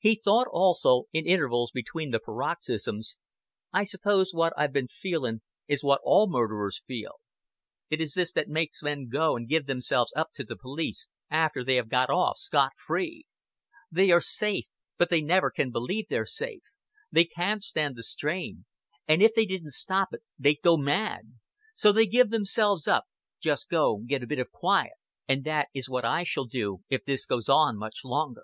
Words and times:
He 0.00 0.16
thought 0.16 0.48
also, 0.50 1.04
in 1.12 1.24
intervals 1.24 1.70
between 1.70 2.10
the 2.10 2.18
paroxysms, 2.18 3.20
"I 3.72 3.84
suppose 3.84 4.32
what 4.34 4.52
I've 4.56 4.72
been 4.72 4.88
feeling 4.88 5.42
is 5.68 5.84
what 5.84 6.00
all 6.02 6.28
murderers 6.28 6.82
feel. 6.84 7.20
It 7.88 8.00
is 8.00 8.14
this 8.14 8.32
that 8.32 8.48
makes 8.48 8.82
men 8.82 9.08
go 9.08 9.36
and 9.36 9.48
give 9.48 9.66
themselves 9.66 10.12
up 10.16 10.32
to 10.34 10.42
the 10.42 10.56
police 10.56 11.06
after 11.30 11.62
they 11.62 11.76
have 11.76 11.88
got 11.88 12.10
off 12.10 12.38
scot 12.38 12.72
free. 12.84 13.24
They 13.88 14.10
are 14.10 14.20
safe, 14.20 14.64
but 14.98 15.10
they 15.10 15.22
never 15.22 15.48
can 15.48 15.70
believe 15.70 16.08
they're 16.08 16.24
safe; 16.24 16.64
they 17.12 17.24
can't 17.24 17.62
stand 17.62 17.94
the 17.94 18.02
strain, 18.02 18.64
and 19.06 19.22
if 19.22 19.32
they 19.32 19.44
didn't 19.46 19.74
stop 19.74 20.08
it, 20.10 20.24
they'd 20.36 20.58
go 20.64 20.76
mad. 20.76 21.34
So 21.76 21.92
they 21.92 22.06
give 22.06 22.30
themselves 22.30 22.88
up 22.88 23.04
just 23.40 23.68
go 23.68 23.98
get 24.04 24.24
a 24.24 24.26
bit 24.26 24.40
o' 24.40 24.44
quiet. 24.44 24.94
And 25.28 25.44
that 25.44 25.68
is 25.72 25.88
what 25.88 26.04
I 26.04 26.24
shall 26.24 26.46
do, 26.46 26.82
if 26.88 27.04
this 27.04 27.26
goes 27.26 27.48
on 27.48 27.76
much 27.78 27.98
longer. 28.04 28.42